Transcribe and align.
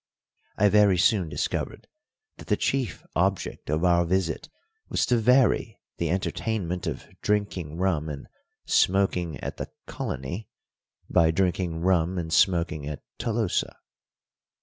I 0.57 0.67
very 0.67 0.97
soon 0.97 1.29
discovered 1.29 1.85
that 2.37 2.47
the 2.47 2.57
chief 2.57 3.05
object 3.15 3.69
of 3.69 3.83
our 3.83 4.03
visit 4.03 4.49
was 4.89 5.05
to 5.05 5.17
vary 5.17 5.79
the 5.97 6.09
entertainment 6.09 6.87
of 6.87 7.05
drinking 7.21 7.77
rum 7.77 8.09
and 8.09 8.27
smoking 8.65 9.39
at 9.41 9.57
the 9.57 9.69
"Colony," 9.85 10.49
by 11.07 11.29
drinking 11.29 11.81
rum 11.81 12.17
and 12.17 12.33
smoking 12.33 12.87
at 12.87 13.03
Tolosa. 13.19 13.75